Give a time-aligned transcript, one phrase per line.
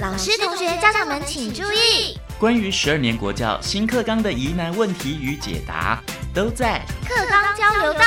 [0.00, 8.00] 老师、同学、家长们请注意，关于十二年国教新课纲的疑难问题与解答，都在课纲交流道。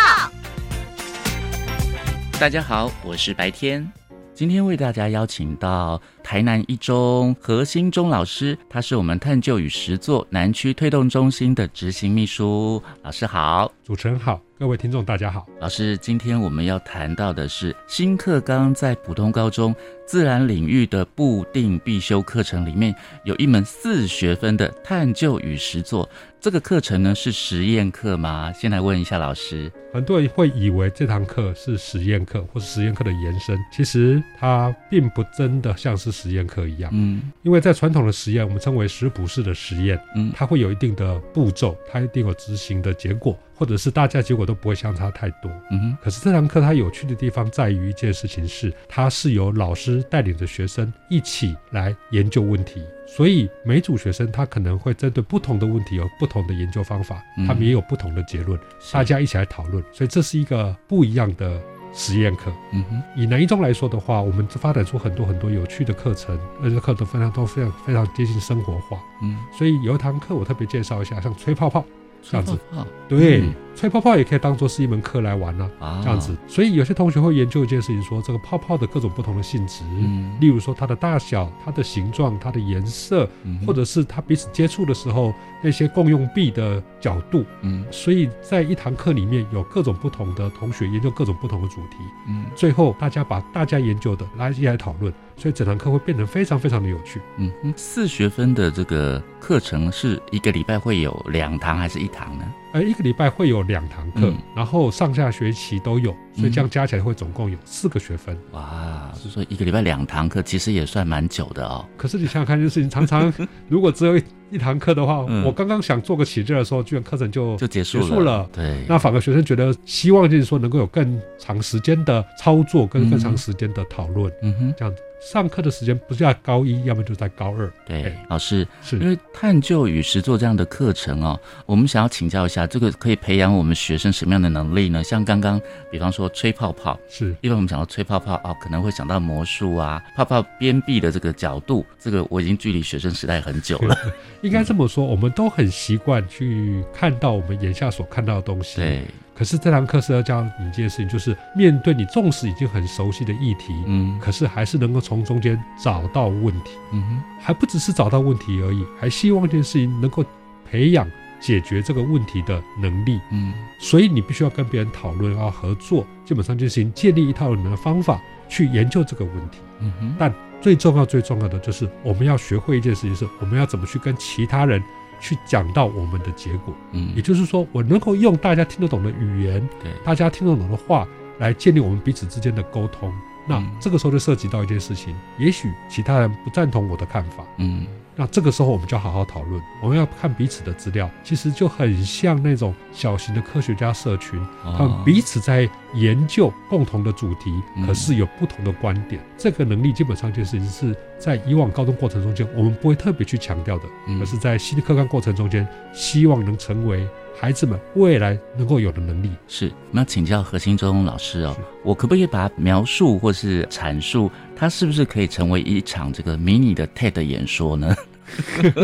[2.39, 3.87] 大家好，我是白天，
[4.35, 12.81] 今天为大家邀请到台南一中何新忠老师，他是我们探究与实作南区推动中心的执行秘书。
[13.03, 15.45] 老师好，主持人好，各位听众大家好。
[15.59, 19.73] 老师，今天我们要谈到的是新课纲在普通高中
[20.07, 26.09] 自然领域的固定必修课程里面有一门四学分的探究与实作。
[26.43, 28.51] 这个课程呢是实验课吗？
[28.51, 29.71] 先来问一下老师。
[29.93, 36.91] 很多人会以为这堂课是实验课或是实验课的延伸，其实它并不真的像是实验课一样。
[36.93, 45.51] 嗯因为在传统的实验，我们称为食谱式的实验，嗯它会有一定的步骤，它一定有执行的结果，或者是大家结果都不会相差太多。
[45.71, 45.97] 嗯哼。
[46.01, 57.45] 可是这堂课它有趣的地方在于一件事情是，它是由老师带领着学生一起来研究问题，所以每组学生他可能会针对不同的问题有不同的研究方法，嗯。
[57.47, 58.93] 他们也有不同的结论，是。
[58.93, 61.61] 大家一起来讨论，所以这是一个不一样的
[61.93, 62.51] 实验课。
[62.71, 63.01] 嗯哼。
[63.15, 68.99] 以南一中来说的话，我们发展出很多很多有趣的课程，而且课都非常都非常非常接近生活化。
[69.21, 71.85] 嗯，所以有一堂课我特别介绍一下，像吹泡泡，
[72.23, 72.51] 这样子。
[72.53, 76.35] 吹泡泡对，嗯吹泡泡也可以当做是一门课来玩呢、啊这样子。
[76.47, 87.43] 所以有些同学会研究一件事情说这个泡泡的各种不同的性质，嗯例如说它的大小、它的形状、它的颜色，嗯或者是它彼此接触的时候那些共用壁的角度。
[87.61, 97.19] 嗯所以在一堂课里面有各种不同的同学研究各种不同的主题，嗯最后大家把大家研究的来一起来讨论，所以整堂课会变得非常非常的有趣。
[97.37, 102.45] 嗯哼，四学分的这个课程是一个礼拜会有两堂还是一堂呢？
[102.73, 104.37] 呃，一个礼拜会有两堂课，嗯。
[104.55, 108.37] 然后上下学期都有，所以这样加起来会总共有四个学分。
[108.51, 111.85] 哇，是说一个礼拜两堂课，其实也算蛮久的哦。
[111.97, 113.31] 可是你想想看，这件事情常常
[113.69, 118.03] 如果只有一一堂课的话，嗯我刚刚想做个起劲的时候，居然课程就就结束了。
[118.03, 118.49] 结束了。
[118.53, 125.01] 对，那反而学生觉得希望就是说能够有更长时间的操作跟更嗯长时间的讨论，嗯哼，这样子
[125.31, 127.71] 上课的时间不是在高一，要么就在高二。
[127.85, 135.03] 对哎，老师，是因为探究与实作这样的课程哦，我们想要请教一下，这个可以培养我们学生什么样的能力呢？
[135.03, 143.95] 像刚刚，比方说吹泡泡，是，一般我们想到吹泡泡哦，可能会想到魔术啊，泡泡边壁的这个角度，这个我已经距离学生时代很久了。
[144.41, 148.77] 应该这么说，我们都很习惯去看到我们眼下所看到的东西。。
[148.77, 156.71] 对，可是这堂课是要教你一件事情，就是面对你纵使已经很熟悉的议题，嗯可是还是能够从中间找到问题。
[156.91, 160.23] 嗯哼，还不只是找到问题而已，还希望这件事情能够
[160.69, 161.07] 培养
[161.43, 163.19] 解决这个问题的能力。
[163.31, 169.59] 嗯所以你必须要跟别人讨论，要合作，基本上就是建立一套你的方法去研究这个问题。
[169.79, 174.81] 嗯哼，但最重要、最重要的就是我们要学会一件事情，是我们要怎么去跟其他人
[175.19, 176.73] 去讲到我们的结果。
[176.93, 181.05] 嗯也就是说，我能够用大家听得懂的语言，对，大家听得懂的话
[181.39, 183.13] 来建立我们彼此之间的沟通。
[183.45, 199.21] 那嗯这个时候就涉及到一件事情，也许其他人不赞同我的看法，嗯那这个时候我们就要好好讨论，我们要看彼此的资料，其实就很像那种小型的科学家社群，他们哦彼此在研究共同的主题嗯，可是有不同的观点。
[199.37, 207.07] 这个能力基本上这件事情是在以往高中过程中间我们不会特别去强调的，嗯可是，在新的课纲过程中间，希望能成为
[207.39, 209.29] 孩子们未来能够有的能力。
[209.47, 217.95] 是，那请教何新忠老师哦，我可不可以把它描述或是阐述，它是不是可以成为一场这个迷你的 TED 演说呢？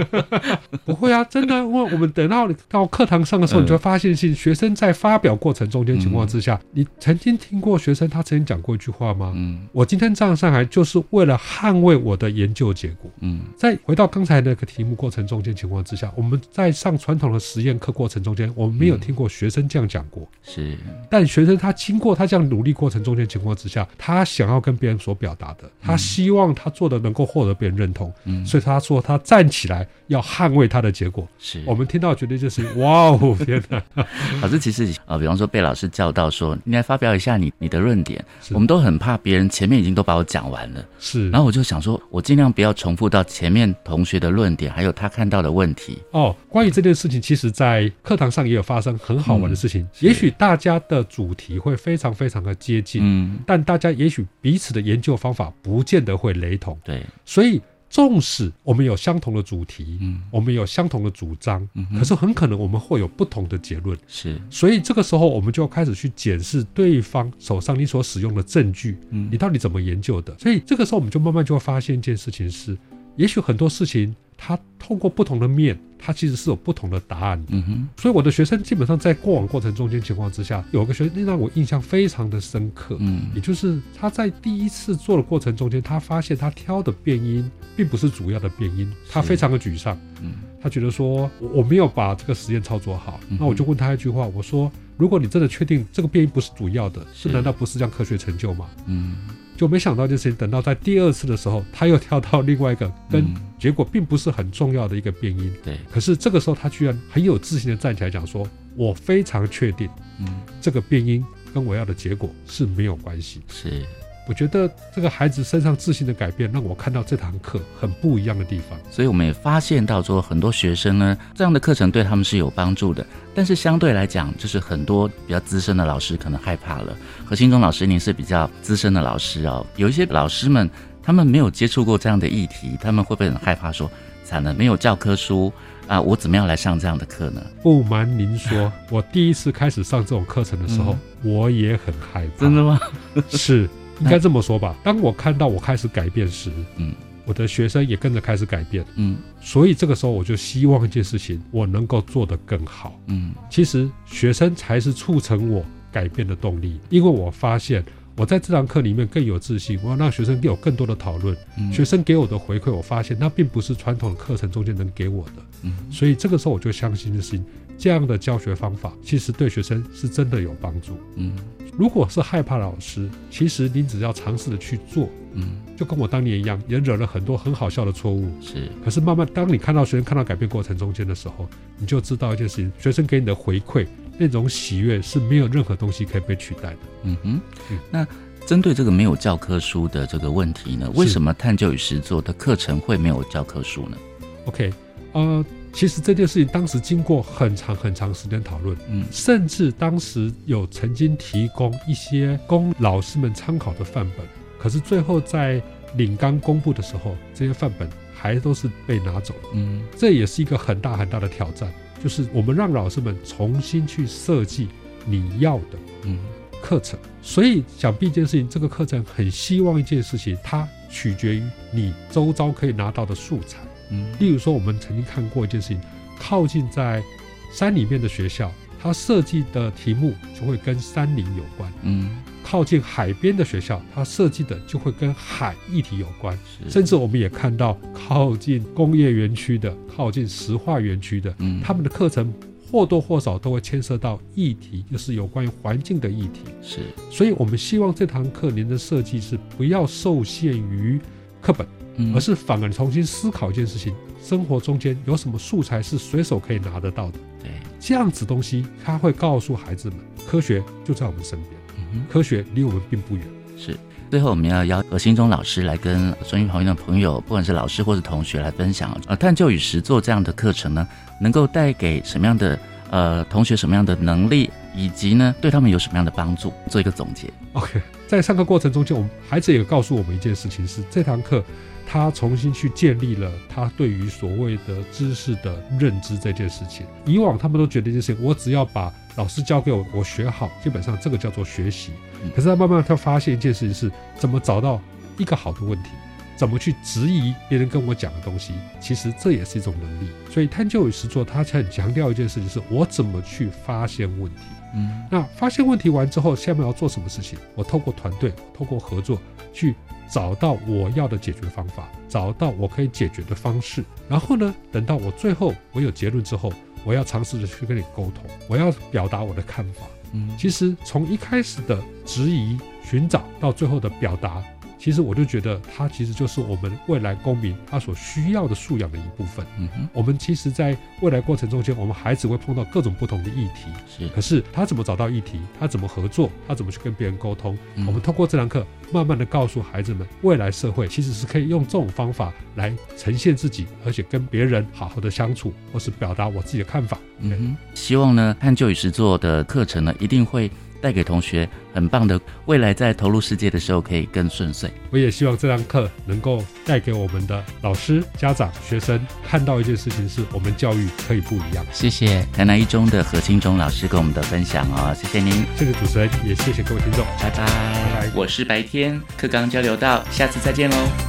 [0.86, 9.34] 不会啊，真的，因为我们等到你到课堂上的时候，嗯你就会发现，是学生在发表过程中间情况之下，你曾经听过学生他曾经讲过一句话吗？
[9.36, 9.68] 嗯。
[9.72, 13.10] 我今天这样上来，就是为了捍卫我的研究结果。
[13.22, 13.42] 嗯。
[13.58, 20.28] 再回到刚才那个题目过程中间情况之下，我们在上传统的实验课过程中间，我们没有听过学生这样讲过。
[20.44, 20.78] 是，
[21.10, 28.46] 但学生他经过他这样努力过程中间情况之下，他想要跟别人所表达的，他希望他做的能够获得别人认同，嗯。
[28.46, 31.28] 所以他说他站起来要捍卫他的结果。
[31.38, 31.62] 是。
[31.68, 33.84] 我们听到觉得就是 哇哦天哪，
[34.42, 46.00] 老师其实呃，比方说被老师叫到说，你来发表一下你你的论点，我们都很怕别人前面已经都把我讲完了，是然后我就想说，我尽量不要重复到前面同学的论点，还有他看到的问题。
[46.12, 46.36] 哦。
[46.50, 49.88] 关于这件事情，其实在课堂上也有发生很好玩的事情。
[49.94, 57.62] 是也许大家的主题会非常非常的接近，嗯，但大家也许彼此的研究方法不见得会雷同，对，所以。
[57.90, 63.98] 纵使我们有相同的主题，嗯我们有相同的主张，嗯可是很可能我们会有不同的结论。
[64.08, 70.38] 是，所以这个时候，我们就要开始去检视对方手上你所使用的证据，嗯你到底怎么研究的。
[70.38, 72.78] 所以这个时候，我们就慢慢就会发现一件事情是，
[73.16, 77.48] 也许很多事情，它透过不同的面，他其实是有不同的答案的。
[77.52, 82.98] 嗯哼，所以我的学生基本上在过往过程中间情况之下，有个学生让我印象非常的深刻。
[83.00, 89.96] 嗯也就是他在第一次做的过程中间，他发现他挑的变音并不是主要的变音，他非常的沮丧。
[90.22, 90.32] 嗯
[90.62, 98.66] 他觉得说我我没有把这个实验操作好，嗯那我就问他一句话，我说如果你真的确定这个变音不是主要的，是这难道不是这样科学成就吗？
[98.86, 99.16] 嗯
[99.60, 111.22] 就没想到这件事情，等到在第二次的时候，他又跳到另外一个跟嗯结果并不是很重要的一个变音，对，可是这个时候他居然很有自信的站起来讲说，我非常确定嗯这个变音
[111.54, 113.42] 跟我要的结果是没有关系。
[113.50, 113.86] 是。
[114.30, 118.78] 我觉得这个孩子身上自信的改变，让我看到这堂课很不一样的地方。
[118.92, 123.04] 所以我们也发现到说，很多学生呢，这样的课程对他们是有帮助的。
[123.34, 126.96] 但是相对来讲，就是很多比较资深的老师可能害怕了。
[127.26, 130.70] 何新忠老师，您是比较资深的老师哦，有一些老师们
[131.02, 133.90] 他们没有接触过这样的议题，他们会不会很害怕说，
[134.24, 135.52] 惨了，没有教科书
[135.88, 137.42] 啊，我怎么样来上这样的课呢？
[137.64, 142.30] 不瞒您说，我第一次开始上这种课程的时候，我也很害怕。
[142.30, 142.80] 嗯 真的吗？
[143.30, 143.68] 是
[144.00, 144.76] 应该这么说吧？
[144.84, 146.94] 当我看到我开始改变时，嗯
[147.26, 153.00] 我的学生也跟着开始改变，嗯所以这个时候我就希望一件事情，我能够做得更好。
[153.08, 157.84] 嗯其实学生才是促成我改变的动力，因为我发现
[158.20, 161.34] 我在这堂课里面更有自信，我要让学生有更多的讨论。
[161.58, 165.32] 嗯，学生给我的回馈，我发现那并不是传统的课程中间能给我的，
[165.64, 167.42] 嗯所以这个时候我就相信的是，
[167.78, 170.98] 这样的教学方法其实对学生是真的有帮助。
[171.16, 171.32] 嗯
[171.78, 178.30] 如果是害怕老师，其实你只要尝试的去做，嗯就跟我当年一样，也惹了很多很好笑的错误。
[178.42, 183.88] 是可是慢慢，当你看到学生看到改变过程中间的时候，你就知道一件事情：学生给你的回馈，
[184.20, 186.78] 那种喜悦是没有任何东西可以被取代的。
[187.04, 188.06] 嗯哼嗯，那
[188.46, 193.98] 针对这个没有教科书的这个问题呢，为什么探究与实作的课程会没有教科书呢
[194.46, 194.74] ？OK，
[195.14, 204.26] 呃，其实这件事情当时经过很长很长时间讨论，嗯甚至当时有曾经提供一些供老师们参考的范本，
[204.60, 205.62] 可是最后在
[205.96, 209.50] 领纲公布的时候，这些范本还都是被拿走了。
[209.54, 214.68] 嗯这也是一个很大很大的挑战，就是我们让老师们重新去设计
[215.06, 216.18] 你要的嗯
[216.62, 217.00] 课程。
[217.22, 223.58] 所以想必一件事情，这个课程很希望一件事情，它取决于你周遭可以拿到的素材。
[223.92, 225.82] 嗯例如说，我们曾经看过一件事情，
[226.20, 227.04] 靠近在
[227.52, 228.52] 山里面的学校，
[228.82, 232.18] 它设计的题目就会跟山林有关；嗯
[232.50, 236.36] 靠近海边的学校，它设计的就会跟海议题有关。
[236.68, 242.34] 甚至我们也看到靠近工业园区的、靠近石化园区的，嗯他们的课程
[242.72, 246.42] 或多或少都会牵涉到议题，就是有关于环境的议题。
[246.64, 246.80] 是
[247.12, 251.00] 所以我们希望这堂课您的设计是不要受限于
[251.40, 251.68] 课本。
[251.98, 253.94] 嗯而是反而重新思考一件事情：
[254.24, 257.20] 生活中间有什么素材是随手可以拿得到的？
[257.44, 261.52] 对这样子东西，它会告诉孩子们，科学就在我们身边，
[261.94, 262.06] 嗯。
[262.10, 263.26] 科学离我们并不远。
[263.58, 263.78] 是。
[264.10, 270.88] 最后，我们要邀何新忠老师来跟孙玉旁边的朋友，不管是老师或是同学来分享，呃，探究与实作这样的课程呢，
[271.22, 272.60] 能够带给什么样的
[272.90, 277.32] 呃同学什么样的能力，以及呢对他们有什么样的帮助，做一个总结。
[277.54, 281.44] OK，在上课过程中间，我们孩子也告诉我们一件事情是，这堂课
[281.86, 286.84] 他重新去建立了他对于所谓的知识的认知这件事情。
[287.06, 291.92] 以往他们都觉得一件事情，我只要把老师教给我，我学好，基本上这个叫做学习
[292.24, 292.32] 嗯。
[292.34, 294.82] 可是他慢慢他发现一件事情是，怎么找到
[295.18, 295.90] 一个好的问题。
[296.38, 300.08] 怎么去质疑别人跟我讲的东西，其实这也是一种能力。
[300.32, 304.40] 所以探究与实作，他很强调一件事情，是我怎么去发现问题。
[304.74, 307.38] 嗯那发现问题完之后，下面要做什么事情？
[307.56, 309.20] 我透过团队，透过合作，
[309.52, 309.76] 去
[310.10, 313.84] 找到我要的解决方法，找到我可以解决的方式。
[314.08, 319.86] 然后呢，等到我最后我有结论之后，我要尝试着去跟你沟通，我要表达我的看法。
[320.12, 324.44] 嗯其实从一开始的质疑、寻找到最后的表达，
[324.80, 329.46] 其实我就觉得它其实就是我们未来公民他所需要的素养的一部分。
[329.58, 335.40] 嗯哼我们其实，在未来过程中间，我们孩子会碰到各种不同的议题，是可是他怎么找到议题？
[335.60, 336.30] 他怎么合作？
[336.48, 337.58] 他怎么去跟别人沟通？
[337.76, 346.98] 嗯我们通过这堂课，慢慢的告诉孩子们，未来社会其实是可以用这种方法来呈现自己，而且跟别人好好的相处，或是表达我自己的看法。
[347.20, 350.50] 嗯哼，希望呢探究与实作的课程呢，一定会
[350.82, 354.72] 带给同学很棒的未来，在投入世界的时候可以更顺遂。
[354.92, 361.66] 我也希望这堂课能够带给我们的老师、家长、学生看到一件事情，是我们教育可以不一样。
[361.72, 367.06] 谢谢台南一中的何清忠老师跟我们的分享哦，谢谢您，谢谢主持人，也谢谢各位听众。
[367.20, 367.46] 拜拜。
[367.46, 371.09] 拜我是白天课纲交流到，下次再见喽。